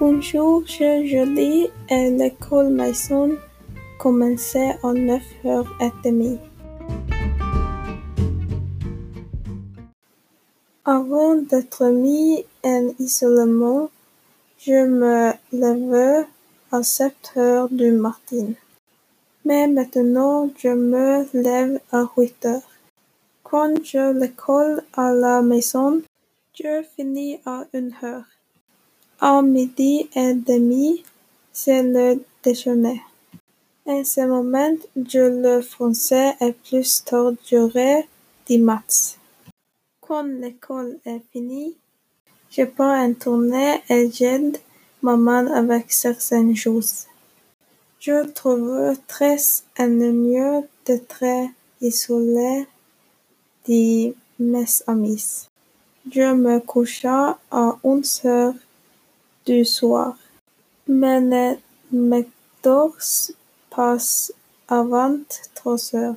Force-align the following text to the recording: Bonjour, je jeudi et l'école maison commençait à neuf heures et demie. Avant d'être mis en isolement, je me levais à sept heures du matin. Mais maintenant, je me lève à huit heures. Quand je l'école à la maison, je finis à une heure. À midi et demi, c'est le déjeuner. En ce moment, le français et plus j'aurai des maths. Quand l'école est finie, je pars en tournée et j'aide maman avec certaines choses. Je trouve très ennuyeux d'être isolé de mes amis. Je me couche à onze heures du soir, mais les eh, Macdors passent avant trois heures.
Bonjour, 0.00 0.62
je 0.64 1.04
jeudi 1.06 1.66
et 1.88 2.10
l'école 2.10 2.68
maison 2.68 3.36
commençait 3.98 4.76
à 4.84 4.92
neuf 4.92 5.24
heures 5.44 5.76
et 5.80 5.90
demie. 6.04 6.38
Avant 10.84 11.34
d'être 11.34 11.86
mis 11.86 12.44
en 12.62 12.90
isolement, 13.00 13.90
je 14.60 14.86
me 14.86 15.32
levais 15.52 16.28
à 16.70 16.84
sept 16.84 17.32
heures 17.36 17.68
du 17.68 17.90
matin. 17.90 18.52
Mais 19.44 19.66
maintenant, 19.66 20.48
je 20.58 20.68
me 20.68 21.26
lève 21.32 21.80
à 21.90 22.04
huit 22.16 22.46
heures. 22.46 22.70
Quand 23.42 23.74
je 23.82 24.12
l'école 24.16 24.80
à 24.92 25.12
la 25.12 25.42
maison, 25.42 26.02
je 26.54 26.84
finis 26.94 27.40
à 27.44 27.64
une 27.72 27.92
heure. 28.04 28.37
À 29.20 29.42
midi 29.42 30.08
et 30.14 30.32
demi, 30.32 31.02
c'est 31.52 31.82
le 31.82 32.22
déjeuner. 32.44 33.02
En 33.84 34.04
ce 34.04 34.20
moment, 34.20 34.76
le 34.94 35.60
français 35.60 36.36
et 36.40 36.52
plus 36.52 37.04
j'aurai 37.50 38.06
des 38.46 38.58
maths. 38.58 39.18
Quand 40.00 40.22
l'école 40.22 40.98
est 41.04 41.20
finie, 41.32 41.74
je 42.48 42.62
pars 42.62 42.96
en 42.96 43.12
tournée 43.12 43.82
et 43.88 44.08
j'aide 44.08 44.58
maman 45.02 45.52
avec 45.52 45.90
certaines 45.90 46.54
choses. 46.54 47.06
Je 47.98 48.24
trouve 48.24 48.96
très 49.08 49.38
ennuyeux 49.80 50.62
d'être 50.84 51.24
isolé 51.80 52.68
de 53.66 54.14
mes 54.38 54.66
amis. 54.86 55.48
Je 56.08 56.32
me 56.34 56.60
couche 56.60 57.04
à 57.04 57.36
onze 57.82 58.20
heures 58.24 58.54
du 59.48 59.64
soir, 59.64 60.14
mais 60.86 61.20
les 61.22 61.56
eh, 61.56 61.96
Macdors 61.96 63.32
passent 63.70 64.30
avant 64.68 65.16
trois 65.54 65.94
heures. 65.94 66.16